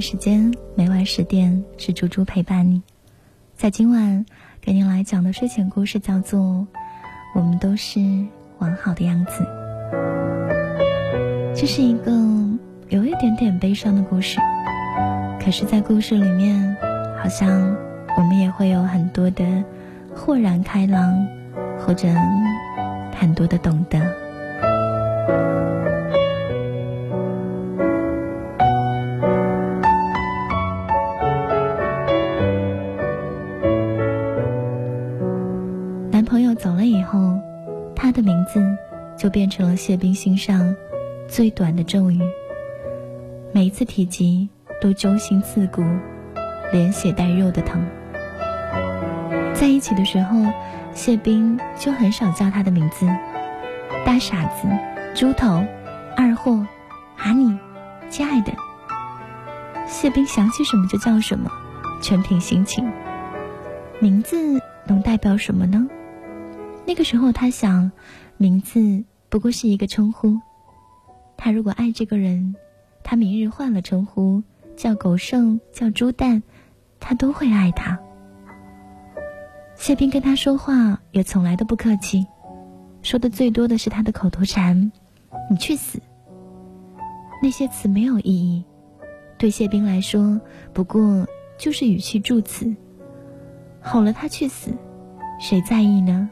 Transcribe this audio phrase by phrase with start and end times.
[0.00, 2.82] 时间，每晚十点是猪猪陪伴你。
[3.56, 4.24] 在今晚
[4.60, 6.40] 给您来讲的睡前故事叫做
[7.34, 8.00] 《我们都是
[8.58, 9.44] 完好的样子》。
[11.54, 12.12] 这是一个
[12.88, 14.38] 有一点点悲伤的故事，
[15.40, 16.76] 可是，在故事里面，
[17.20, 17.76] 好像
[18.16, 19.44] 我们也会有很多的
[20.14, 21.26] 豁然开朗，
[21.78, 22.08] 或者
[23.12, 23.98] 很多的懂得。
[39.16, 40.74] 就变成了谢冰心上
[41.26, 42.20] 最短的咒语。
[43.52, 44.48] 每一次提及
[44.80, 45.82] 都揪心刺骨，
[46.72, 47.84] 连血带肉的疼。
[49.54, 50.36] 在一起的时候，
[50.94, 53.06] 谢冰就很少叫他的名字，
[54.06, 54.68] 大傻子、
[55.14, 55.64] 猪头、
[56.16, 56.64] 二货、
[57.16, 57.58] 哈尼、
[58.08, 58.52] 亲爱的。
[59.86, 61.50] 谢冰想起什么就叫什么，
[62.00, 62.88] 全凭心情。
[63.98, 65.88] 名字能代表什么呢？
[66.86, 67.90] 那个时候他想。
[68.40, 70.38] 名字不过是一个称呼，
[71.36, 72.54] 他如果爱这个人，
[73.02, 74.44] 他明日换了称呼，
[74.76, 76.42] 叫狗剩，叫猪蛋，
[77.00, 77.98] 他都会爱他。
[79.74, 82.24] 谢斌跟他说话也从来都不客气，
[83.02, 84.92] 说的最多的是他的口头禅
[85.50, 86.00] ：“你去死。”
[87.42, 88.64] 那些词没有意义，
[89.36, 90.40] 对谢斌来说
[90.72, 91.26] 不过
[91.58, 92.72] 就是语气助词。
[93.80, 94.70] 吼了他去死，
[95.40, 96.30] 谁在意呢？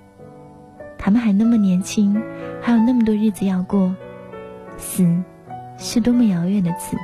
[0.98, 2.20] 他们还那么年轻，
[2.60, 3.94] 还有那么多日子要过，
[4.76, 5.06] 死
[5.78, 6.96] 是多么遥远的词。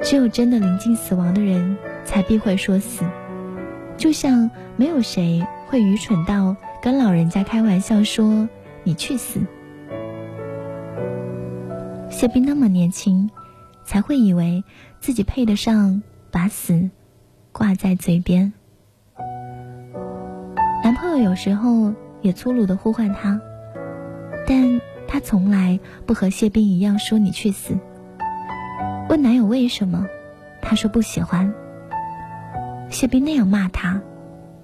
[0.00, 3.04] 只有真的临近死亡的人，才必会说死。
[3.96, 8.48] 就像没有谁会愚蠢到跟老人家开玩笑说
[8.84, 9.40] “你去死”。
[12.10, 13.30] 谢斌那么年轻，
[13.84, 14.62] 才会以为
[15.00, 16.90] 自己配得上把死
[17.50, 18.52] 挂在嘴边。
[20.84, 21.92] 男朋友有时候。
[22.22, 23.40] 也粗鲁的呼唤他，
[24.46, 27.76] 但他从来不和谢斌一样说“你去死”。
[29.10, 30.06] 问男友为什么，
[30.62, 31.52] 他说不喜欢。
[32.88, 34.00] 谢斌那样骂他，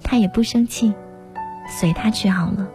[0.01, 0.93] 他也不生气，
[1.67, 2.67] 随他去好了。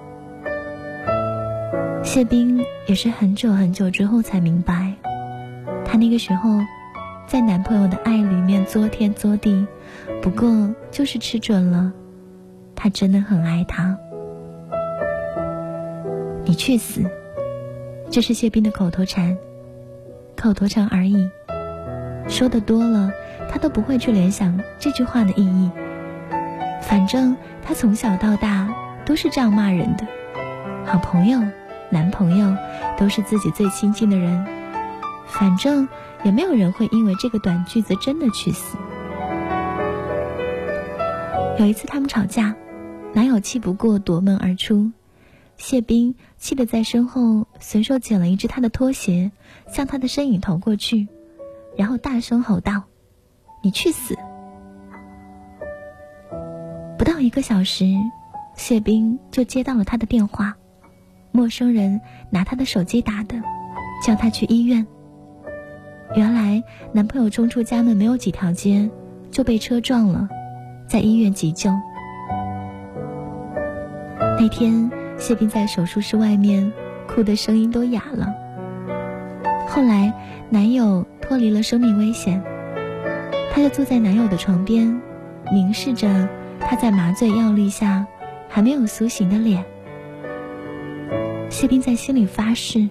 [2.05, 4.93] 谢斌也是很久很久之后才明白，
[5.85, 6.61] 他那个时候
[7.27, 9.67] 在男朋友的爱里面作天作地，
[10.21, 11.93] 不过就是吃准了，
[12.77, 13.99] 他真的很爱他。
[16.45, 17.03] 你去死！
[18.11, 19.37] 这是谢斌的口头禅，
[20.37, 21.29] 口头禅而已。
[22.29, 23.11] 说的多了，
[23.51, 25.71] 他都不会去联想这句话的意义。
[26.83, 28.69] 反正他从小到大
[29.07, 30.07] 都是这样骂人的。
[30.85, 31.41] 好朋友、
[31.91, 32.55] 男朋友
[32.99, 34.47] 都是自己最亲近的人，
[35.27, 35.89] 反正
[36.25, 38.77] 也没有人会因为这个短句子真的去死。
[41.59, 42.55] 有一次他们吵架，
[43.15, 44.93] 男友气不过夺门而出。
[45.57, 49.31] 谢斌气得在身后随手捡了一只他的拖鞋，
[49.69, 51.09] 向他的身影投过去，
[51.77, 52.83] 然后大声吼道
[53.63, 54.15] ：“你去死！”
[56.99, 57.87] 不到一个小时，
[58.57, 60.55] 谢斌就接到了他的电话，
[61.33, 62.01] 陌生人
[62.31, 63.41] 拿他的手机打的，
[64.05, 64.87] 叫他去医院。
[66.15, 66.63] 原来
[66.93, 68.91] 男朋友冲出家门没有几条街，
[69.31, 70.29] 就被车撞了，
[70.87, 71.71] 在医院急救。
[74.39, 74.91] 那天。
[75.19, 76.73] 谢斌在手术室外面
[77.07, 78.35] 哭的声音都哑了。
[79.69, 80.13] 后来，
[80.51, 82.43] 男友脱离了生命危险，
[83.53, 85.01] 她就坐在男友的床边，
[85.53, 86.29] 凝视着
[86.61, 88.07] 他在麻醉药力下
[88.49, 89.65] 还没有苏醒的脸。
[91.51, 92.89] 谢斌在心里发誓，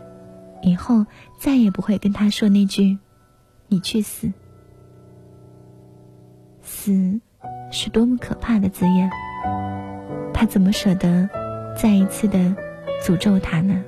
[0.62, 1.06] 以后
[1.38, 2.98] 再也不会跟他说那句
[3.68, 4.32] “你去死”。
[6.62, 7.20] 死，
[7.72, 9.10] 是多么可怕的字眼，
[10.34, 11.30] 他怎么舍得？
[11.76, 12.38] 再一次的
[13.04, 13.84] 诅咒他呢？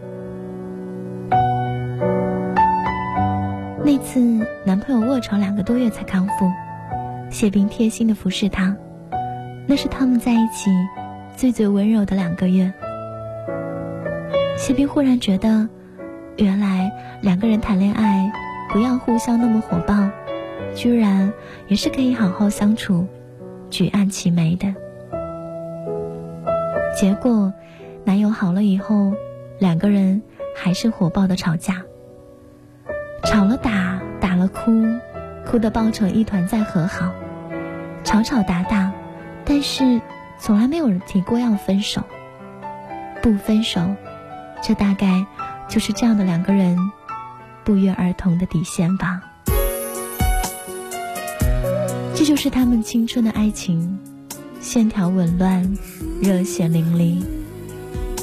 [3.83, 4.19] 那次
[4.65, 6.51] 男朋友卧床两个多月才康复，
[7.29, 8.75] 谢斌贴心的服侍他，
[9.67, 10.71] 那是他们在一起
[11.37, 12.73] 最最温柔的两个月。
[14.57, 15.69] 谢斌忽然觉得，
[16.37, 16.91] 原来
[17.21, 18.31] 两个人谈恋爱
[18.73, 19.95] 不要互相那么火爆，
[20.73, 21.31] 居然
[21.67, 23.05] 也是可以好好相处，
[23.69, 24.73] 举案齐眉的。
[26.99, 27.53] 结果。
[28.05, 29.13] 男友好了以后，
[29.57, 30.21] 两个人
[30.55, 31.83] 还是火爆的吵架，
[33.23, 34.85] 吵了打，打了哭，
[35.43, 37.11] 哭得抱成一团再和好，
[38.03, 38.93] 吵吵打打，
[39.43, 39.99] 但是
[40.39, 42.03] 从来没有人提过要分手。
[43.23, 43.81] 不分手，
[44.61, 45.25] 这大概
[45.67, 46.77] 就是这样的两个人
[47.63, 49.19] 不约而同的底线吧。
[52.13, 53.97] 这就是他们青春的爱情，
[54.61, 55.75] 线条紊乱，
[56.21, 57.25] 热血淋漓。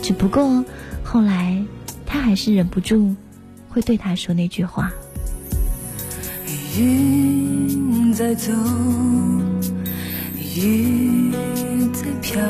[0.02, 0.64] 只不过
[1.04, 1.62] 后来，
[2.04, 3.14] 他还是忍不住
[3.68, 4.90] 会对他说那句话。
[6.76, 8.52] 云在走，
[10.56, 11.30] 雨
[11.92, 12.42] 在飘，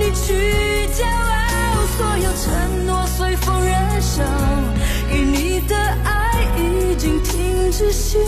[0.00, 0.32] 你去
[0.94, 4.24] 骄傲，所有承诺随风燃烧，
[5.10, 8.18] 给你的爱已经停止心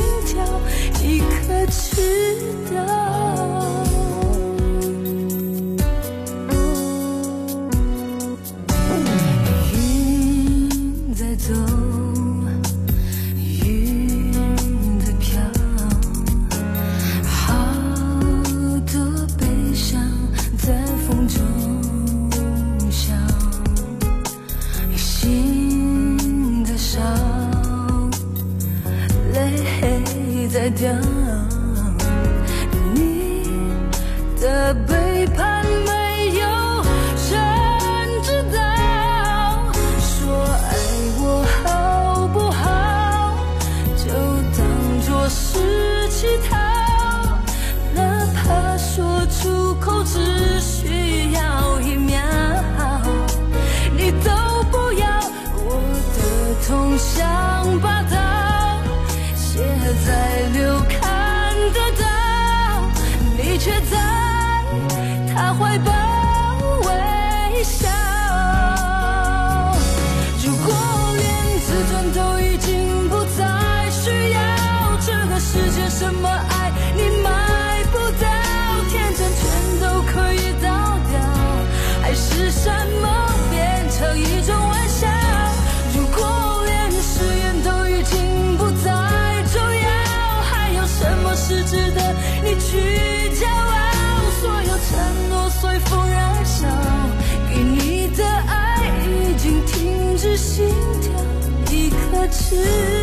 [102.65, 103.02] you.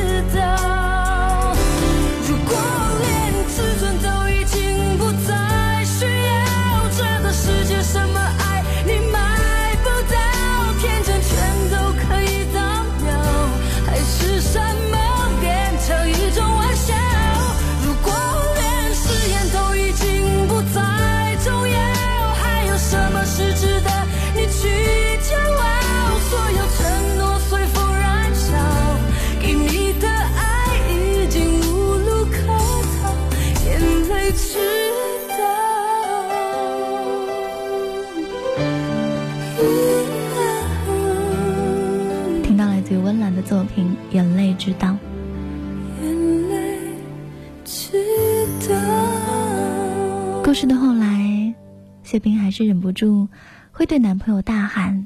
[50.50, 51.54] 故事的后来，
[52.02, 53.28] 谢冰还是忍不住
[53.72, 55.06] 会对男朋友大喊：“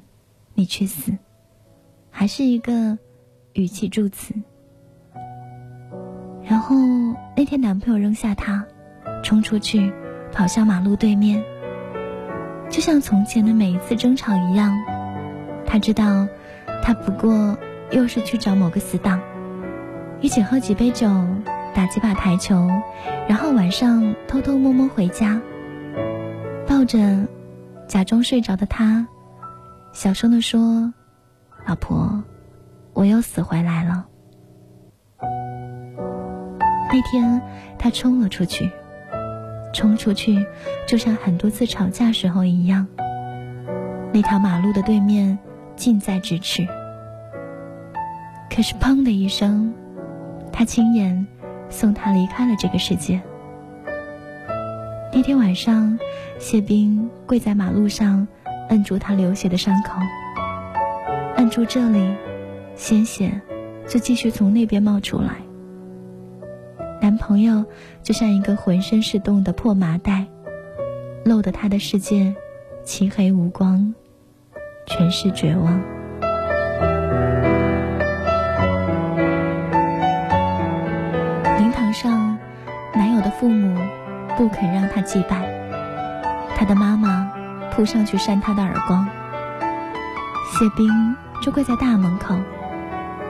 [0.56, 1.18] 你去死！”
[2.10, 2.98] 还是一个
[3.52, 4.34] 语气助词。
[6.46, 6.78] 然后
[7.36, 8.66] 那天，男朋友扔下她，
[9.22, 9.92] 冲出去，
[10.32, 11.44] 跑向马路对面。
[12.70, 14.74] 就像从前的每一次争吵一样，
[15.66, 16.26] 他知道，
[16.82, 17.58] 他不过
[17.92, 19.20] 又是去找某个死党，
[20.22, 21.10] 一起喝几杯酒。
[21.74, 22.70] 打几把台球，
[23.28, 25.42] 然后晚上偷偷摸摸回家，
[26.68, 27.28] 抱着
[27.88, 29.06] 假装睡着的他，
[29.92, 30.94] 小声的说
[31.66, 32.24] ：“老婆，
[32.94, 34.06] 我又死回来了。”
[36.92, 37.42] 那天，
[37.80, 38.70] 他冲了出去，
[39.74, 40.46] 冲出去
[40.88, 42.86] 就像很多次吵架时候一样。
[44.14, 45.36] 那条马路的对面
[45.76, 46.68] 近在咫尺，
[48.48, 49.74] 可是砰的一声，
[50.52, 51.26] 他亲眼
[51.74, 53.20] 送他离开了这个世界。
[55.12, 55.98] 那天晚上，
[56.40, 58.28] 谢斌跪在马路上，
[58.70, 60.00] 摁住他流血的伤口，
[61.36, 62.16] 摁住这里，
[62.76, 63.42] 鲜血
[63.88, 65.38] 就继续从那边冒出来。
[67.02, 67.66] 男朋友
[68.02, 70.28] 就像一个浑身是洞的破麻袋，
[71.26, 72.34] 漏得他的世界
[72.84, 73.94] 漆黑无光，
[74.86, 75.93] 全是绝望。
[83.44, 83.78] 父母
[84.38, 85.44] 不肯让他祭拜，
[86.56, 87.30] 他的妈妈
[87.74, 89.06] 扑上去扇他的耳光。
[90.50, 90.88] 谢冰
[91.42, 92.38] 就跪在大门口，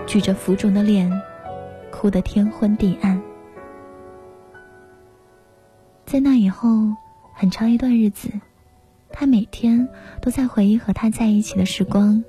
[0.06, 1.12] 举着浮肿的脸，
[1.92, 3.20] 哭得天昏地暗。
[6.06, 6.70] 在那以后，
[7.34, 8.30] 很长一段日子，
[9.12, 9.90] 他每天
[10.22, 12.24] 都在回忆和他在一起的时光，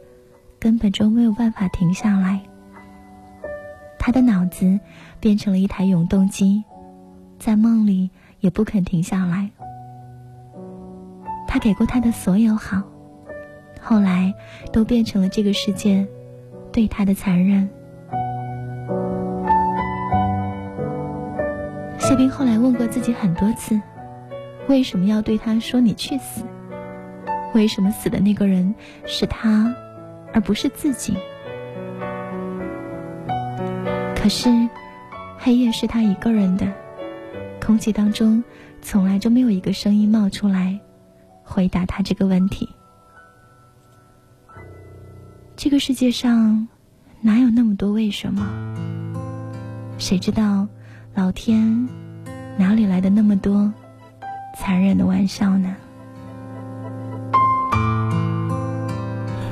[0.59, 2.41] 根本就没有办法停下来。
[3.99, 4.81] 他的脑子
[5.21, 6.64] 变成了一台永动机，
[7.45, 8.09] 在梦里
[8.41, 9.51] 也不肯停下来。
[11.47, 12.83] 他给过他的所有好，
[13.83, 14.33] 后来
[14.73, 16.07] 都变成了这个世界
[16.73, 17.69] 对他的残忍。
[21.99, 23.79] 谢斌后来问过自己很多次，
[24.67, 26.47] 为什么要对他说“你去死”？
[27.55, 28.75] 为什么死的那个人
[29.05, 29.77] 是他，
[30.33, 31.15] 而不是自己？
[34.17, 34.49] 可是，
[35.37, 36.67] 黑夜是他一个人的，
[37.64, 38.44] 空气当中
[38.83, 40.78] 从来就没有一个声音冒出来，
[41.42, 42.68] 回答他这个问题。
[45.56, 46.68] 这个世界上，
[47.23, 48.47] 哪有那么多为什么？
[49.97, 50.66] 谁知道？
[51.14, 51.88] 老天，
[52.59, 53.73] 哪里来的那么多
[54.59, 55.75] 残忍的玩笑呢？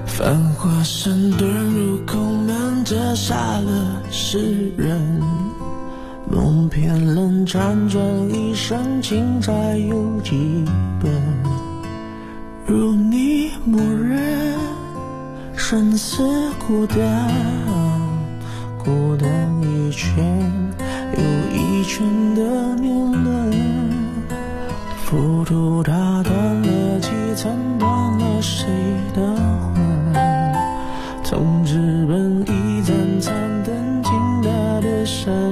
[0.05, 5.23] 繁华山遁入空门，折煞了世人。
[6.35, 10.65] 梦偏冷，辗转一生，情债有几
[10.99, 11.13] 本？
[12.65, 14.57] 如你默认，
[15.55, 16.23] 生死
[16.67, 16.99] 孤单，
[18.83, 19.29] 孤单
[19.63, 20.25] 一圈。
[21.15, 21.23] 又
[21.55, 23.53] 一圈的年轮，
[25.05, 28.67] 浮屠它断了几层，断了谁
[29.15, 29.21] 的
[29.75, 30.15] 魂？
[31.23, 34.13] 从纸本一盏残灯，倾
[34.43, 35.52] 大的山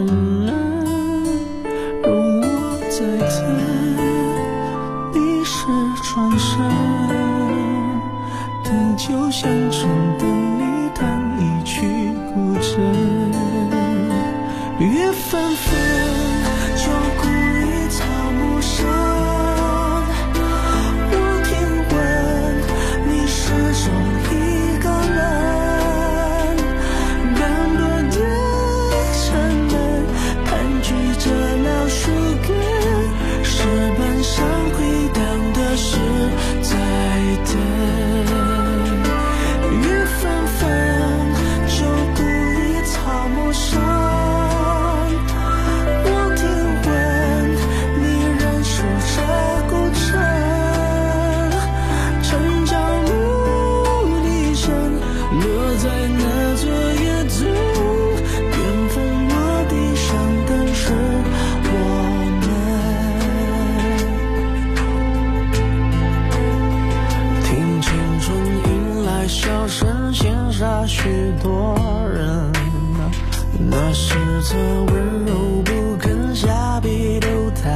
[77.63, 77.69] 太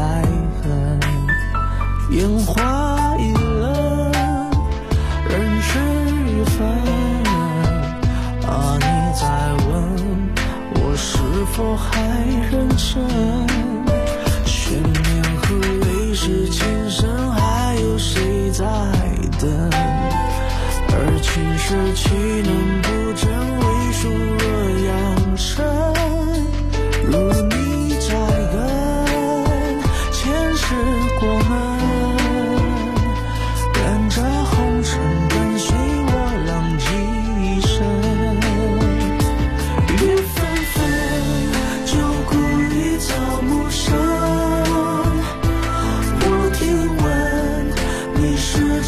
[0.62, 0.98] 狠，
[2.12, 4.12] 烟花易冷，
[5.28, 5.78] 人事
[6.26, 6.66] 已分。
[8.48, 9.22] 啊，你在
[9.68, 9.72] 问
[10.76, 11.18] 我是
[11.52, 11.90] 否还
[12.50, 13.04] 认真？
[14.46, 15.54] 悬念和
[15.86, 18.64] 泪是今生，还有谁在
[19.38, 19.70] 等？
[20.88, 22.08] 而情深岂
[22.48, 22.83] 能？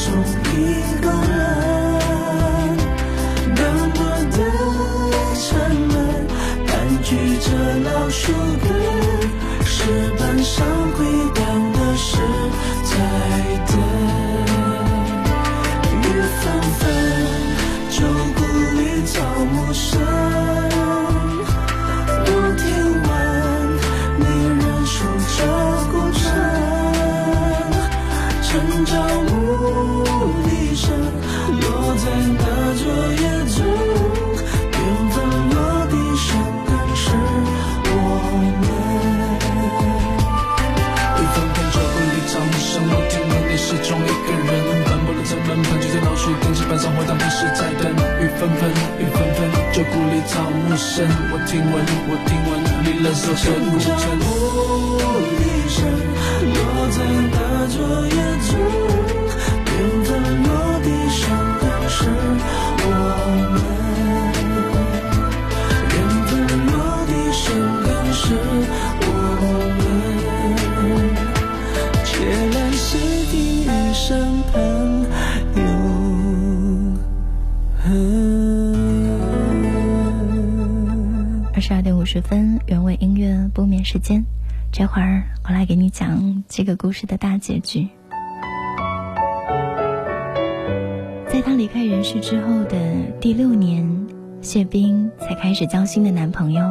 [0.07, 0.96] sorrir.
[46.05, 47.93] 老树根，石板上回荡的是在等。
[48.21, 51.09] 雨纷纷，雨纷纷，旧故里草木深。
[51.33, 51.75] 我听闻，
[52.09, 52.53] 我听闻
[52.85, 54.05] 你冷锁着古城城。
[54.19, 54.25] 牧
[55.37, 55.79] 笛声，
[56.53, 56.57] 落
[56.91, 56.99] 在
[57.33, 57.37] 那
[57.69, 57.77] 昨
[58.09, 58.51] 夜中。
[59.67, 59.75] 缘
[60.05, 60.09] 分
[60.43, 60.49] 落
[60.83, 61.21] 地生
[61.61, 61.99] 根是
[62.83, 62.89] 我
[63.53, 63.86] 们。
[82.27, 84.25] 分，原味音乐不眠时间。
[84.73, 87.89] 这会儿我来给你讲这个故事的大结局。
[91.29, 92.77] 在她离开人世之后的
[93.21, 93.89] 第六年，
[94.41, 96.65] 谢冰才开始交新的男朋友。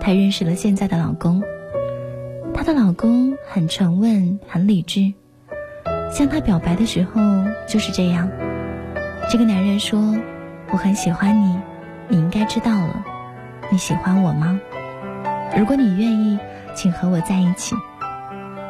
[0.00, 1.42] 她认识了现在的老公。
[2.54, 5.12] 她的老公很沉稳，很理智。
[6.10, 7.20] 向她表白的时候
[7.68, 8.30] 就是这样。
[9.30, 10.16] 这个男人说
[10.72, 11.60] ：“我很喜欢你，
[12.08, 13.04] 你应该知道了。
[13.72, 14.60] 你喜欢我吗？
[15.56, 16.38] 如果你愿意，
[16.74, 17.76] 请和我在一起。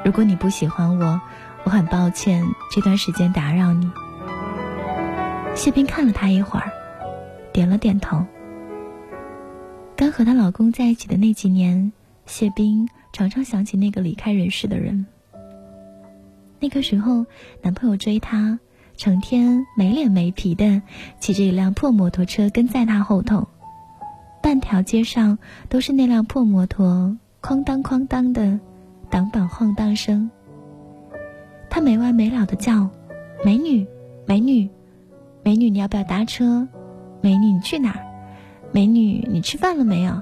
[0.04, 1.20] 如果你不喜欢我，
[1.64, 3.90] 我很抱歉这段时间打扰你。”
[5.56, 6.70] 谢斌看了他一会儿，
[7.52, 8.24] 点了点头。
[9.96, 11.92] 刚和她老公在一起的那几年，
[12.26, 15.06] 谢斌常常想起那个离开人世的人。
[16.58, 17.24] 那个时候，
[17.62, 18.58] 男朋友追她，
[18.96, 20.80] 成天没脸没皮的
[21.20, 23.46] 骑着一辆破摩托车跟在她后头，
[24.42, 28.58] 半条街上都是那辆破摩托哐当哐当的
[29.10, 30.30] 挡板晃荡声。
[31.68, 32.88] 他没完没了的叫
[33.44, 33.86] ：“美女，
[34.26, 34.68] 美女。”
[35.42, 36.68] 美女，你要不要搭车？
[37.22, 38.00] 美女，你去哪儿？
[38.72, 40.12] 美女，你吃饭了没有？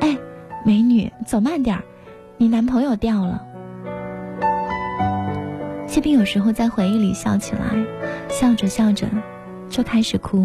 [0.00, 0.16] 哎，
[0.64, 1.82] 美女，走慢点儿，
[2.36, 3.44] 你男朋友掉了。
[5.88, 7.60] 谢冰有时候在回忆里笑起来，
[8.28, 9.08] 笑着笑着
[9.68, 10.44] 就开始哭。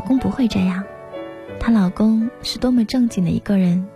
[0.00, 0.82] 老公不会这样，
[1.60, 3.86] 她老公是多么正经的一个人，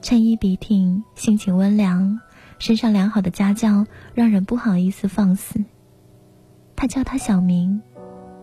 [0.00, 2.20] 衬衣笔挺，性情温良，
[2.60, 5.64] 身上良好的家教让人不好意思放肆。
[6.76, 7.82] 他叫她小名，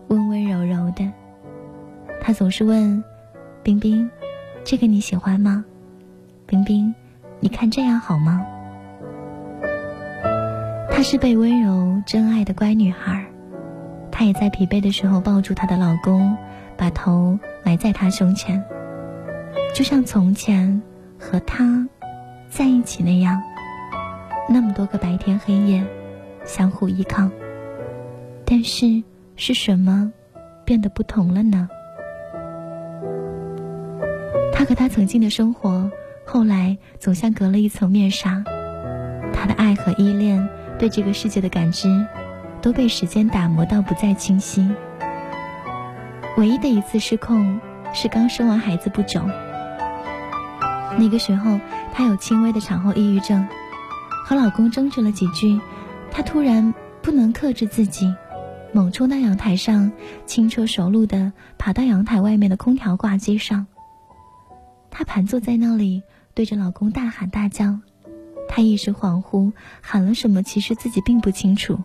[0.08, 1.10] 温温柔柔的。
[2.20, 3.02] 他总是问
[3.64, 4.10] ：“冰冰，
[4.64, 5.64] 这个你喜欢吗？
[6.44, 6.94] 冰冰，
[7.40, 8.44] 你看这样好吗？”
[10.92, 13.24] 她是被温柔真爱的乖女孩，
[14.16, 16.36] 她也在疲惫的时候抱住她的老公，
[16.76, 18.62] 把头埋在他胸前，
[19.74, 20.80] 就像从前
[21.18, 21.88] 和他
[22.48, 23.42] 在一起那样，
[24.48, 25.84] 那么多个白天黑夜，
[26.44, 27.28] 相互依靠。
[28.44, 29.02] 但是
[29.34, 30.12] 是什么
[30.64, 31.68] 变得不同了呢？
[34.52, 35.90] 他和他曾经的生活，
[36.24, 38.44] 后来总像隔了一层面纱。
[39.32, 40.48] 他的爱和依恋，
[40.78, 41.88] 对这个世界的感知，
[42.64, 44.66] 都被时间打磨到不再清晰。
[46.38, 47.60] 唯一的一次失控，
[47.92, 49.20] 是刚生完孩子不久。
[50.98, 51.60] 那个时候，
[51.92, 53.46] 她有轻微的产后抑郁症，
[54.24, 55.60] 和老公争执了几句，
[56.10, 56.72] 她突然
[57.02, 58.14] 不能克制自己。
[58.72, 59.92] 猛冲到阳台上，
[60.24, 63.66] 轻车熟路的爬到阳台外面的空调挂机上。
[64.90, 67.78] 她盘坐在那里，对着老公大喊大叫。
[68.48, 71.78] 她一时恍惚，喊了什么其实自己并不清楚。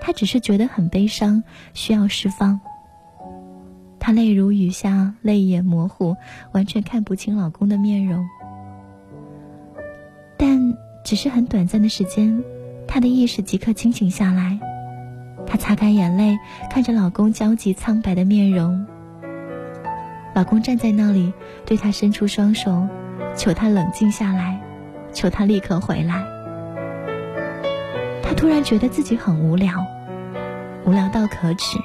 [0.00, 1.42] 她只是觉得很悲伤，
[1.74, 2.60] 需要释放。
[4.00, 6.16] 她泪如雨下，泪眼模糊，
[6.52, 8.26] 完全看不清老公的面容。
[10.36, 12.42] 但只是很短暂的时间，
[12.86, 14.58] 她的意识即刻清醒下来。
[15.46, 16.38] 她擦干眼泪，
[16.70, 18.86] 看着老公焦急苍白的面容。
[20.34, 21.32] 老公站在那里，
[21.66, 22.86] 对她伸出双手，
[23.34, 24.60] 求她冷静下来，
[25.12, 26.37] 求她立刻回来。
[28.28, 29.86] 她突然觉得自己很无聊，
[30.84, 31.78] 无聊到可耻，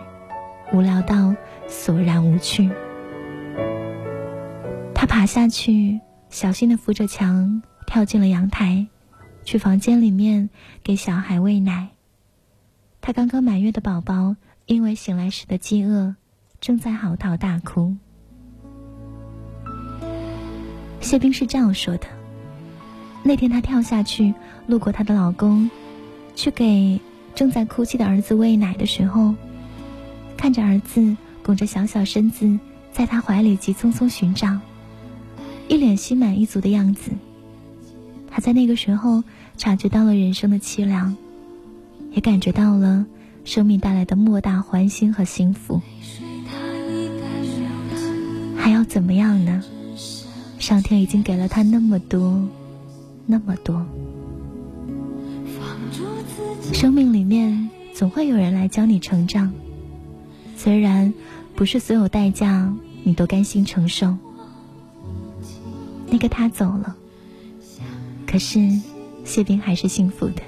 [0.73, 1.33] 无聊到
[1.69, 2.69] 索然无趣。
[4.93, 8.87] 她爬下去，小心的扶着墙，跳进了阳台，
[9.45, 10.49] 去房间里面
[10.83, 11.91] 给小孩喂奶。
[12.99, 16.13] 她刚刚满月的宝宝，因为醒来时的饥饿，
[16.59, 17.95] 正在嚎啕大哭。
[20.99, 22.07] 谢冰是这样说的：
[23.23, 24.33] 那天她跳下去，
[24.67, 25.69] 路过她的老公，
[26.35, 26.99] 去给
[27.35, 29.33] 正在哭泣的儿子喂奶的时候，
[30.37, 32.59] 看着儿子拱着小小身子
[32.91, 34.59] 在他怀里急匆匆寻找，
[35.67, 37.11] 一脸心满意足的样子。
[38.29, 39.23] 他在那个时候
[39.57, 41.15] 察觉到了人生的凄凉，
[42.11, 43.05] 也感觉到了
[43.45, 45.81] 生命带来的莫大欢欣和幸福。
[48.57, 49.61] 还要怎么样呢？
[50.57, 52.41] 上天已经给了他那么多，
[53.25, 53.85] 那么多。
[56.71, 59.51] 生命里面总会有人来教你成长，
[60.55, 61.13] 虽然
[61.55, 62.73] 不是所有代价
[63.03, 64.15] 你都甘心承受。
[66.07, 66.95] 那个他走了，
[68.25, 68.79] 可是
[69.25, 70.41] 谢冰还是幸福的。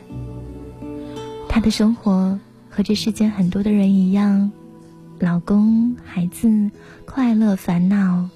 [1.50, 4.52] 他的生活和这世间很多的人一样，
[5.20, 6.72] 老公、孩子、
[7.06, 8.30] 快乐、烦恼、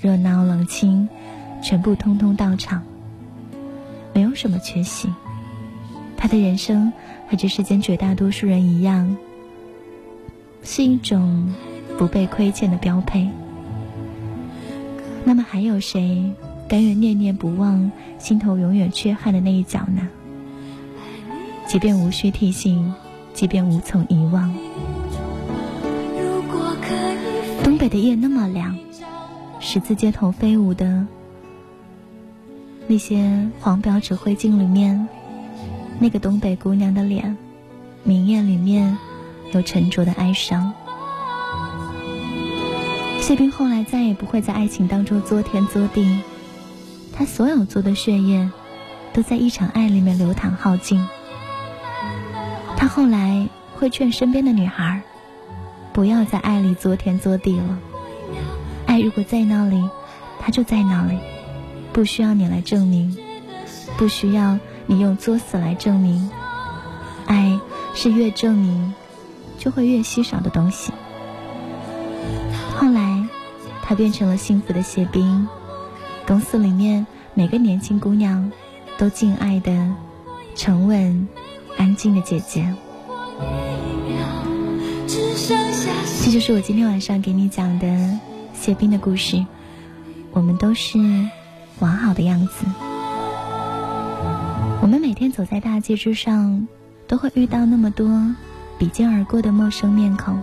[0.00, 1.08] 热闹、冷清。
[1.62, 2.82] 全部通通到场，
[4.12, 5.08] 没有什么缺席。
[6.24, 6.90] 他的人生
[7.28, 9.14] 和这世间绝大多数人一样，
[10.62, 11.52] 是一种
[11.98, 13.28] 不被亏欠的标配。
[15.22, 16.32] 那么还有谁
[16.66, 20.08] 甘愿念念不忘，心头永远缺憾的那一角呢？
[21.66, 22.90] 即便无需提醒，
[23.34, 24.50] 即便无从遗忘。
[27.62, 28.74] 东北的夜那么亮，
[29.60, 31.06] 十字街头飞舞的。
[32.86, 35.06] 那些黄标指挥镜里面，
[35.98, 37.36] 那个东北姑娘的脸，
[38.02, 38.98] 明艳里面
[39.52, 40.72] 有沉着的哀伤。
[43.20, 46.20] 谢冰后来再也不会在爱情当中作天作地，
[47.12, 48.50] 他所有做的血液，
[49.12, 51.06] 都在一场爱里面流淌耗尽。
[52.76, 55.02] 他后来会劝身边的女孩，
[55.92, 57.78] 不要在爱里作天作地了。
[58.86, 59.88] 爱如果在那里，
[60.40, 61.18] 他就在那里。
[61.94, 63.16] 不需要你来证明，
[63.96, 66.30] 不需要你用作死来证明，
[67.26, 67.58] 爱
[67.94, 68.94] 是越证明
[69.58, 70.92] 就会越稀少的东西。
[72.76, 73.26] 后来，
[73.82, 75.48] 他变成了幸福的谢冰，
[76.26, 78.52] 公司里面每个年轻姑娘
[78.98, 79.92] 都敬爱的
[80.54, 81.28] 沉稳、
[81.76, 82.74] 安静的姐姐。
[86.22, 88.18] 这就是我今天晚上给你讲的
[88.54, 89.44] 谢冰的故事。
[90.32, 90.98] 我们都是。
[91.80, 92.64] 完好的样子。
[94.84, 96.68] 我们每天走在大街之上，
[97.06, 98.06] 都会遇到那么多
[98.78, 100.38] 比肩而过的陌生面孔。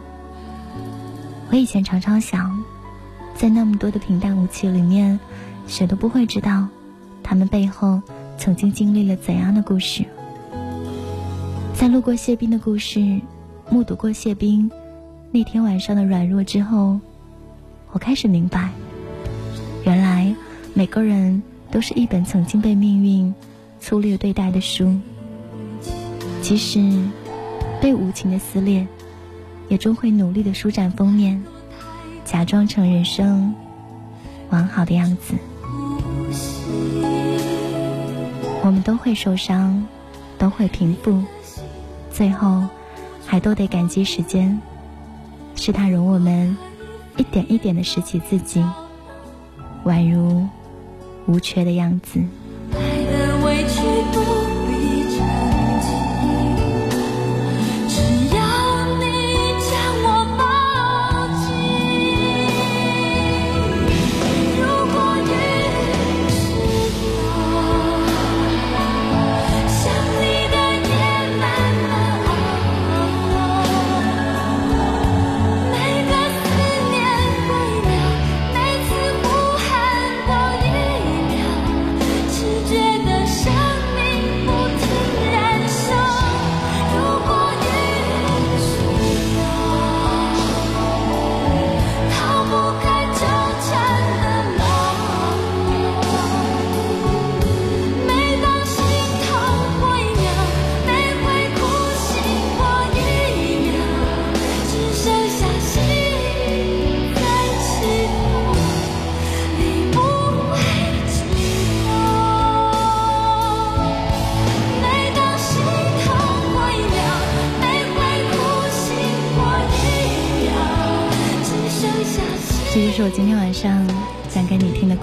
[1.52, 2.64] 我以前常常想，
[3.36, 5.20] 在那么多的平淡无奇里面，
[5.68, 6.68] 谁都不会知道，
[7.22, 8.02] 他们背后
[8.36, 10.04] 曾经经历了怎样的故事。
[11.76, 13.22] 在路过谢冰的故事，
[13.70, 14.72] 目睹过谢冰
[15.30, 17.00] 那天晚上的软弱之后，
[17.92, 18.72] 我开始明白，
[19.86, 20.36] 原来。
[20.74, 23.36] 每个人都是一本曾经被命运
[23.82, 24.96] 粗略对待的书，
[26.42, 26.80] 即使
[27.82, 28.88] 被无情的撕裂，
[29.70, 31.44] 也终会努力的舒展封面，
[32.24, 33.54] 假装成人生
[34.52, 35.34] 完好的样子。
[38.64, 39.84] 我们都会受伤，
[40.38, 41.22] 都会平复，
[42.12, 42.64] 最后
[43.26, 44.62] 还都得感激时间，
[45.56, 46.56] 是他容我们
[47.18, 48.64] 一点一点的拾起自己，
[49.86, 50.48] 宛如。
[51.28, 52.20] 无缺的样子。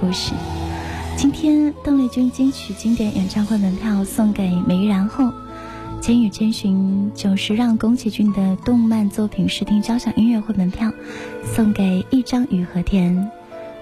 [0.09, 0.33] 故事。
[1.19, 5.31] 今天邓丽君金曲经典演唱会门票送给梅然后，
[6.01, 10.91] 千与千寻久石让宫崎骏的动漫作品视听交响音乐会门票
[11.45, 13.31] 送给一张雨和田，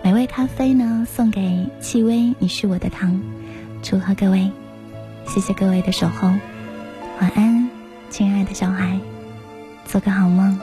[0.02, 3.20] 美味咖啡呢，送给戚薇，你是我的糖，
[3.80, 4.50] 祝贺各位，
[5.28, 6.26] 谢谢各位的守候，
[7.20, 7.70] 晚安，
[8.10, 8.98] 亲爱的小孩，
[9.84, 10.58] 做个好梦。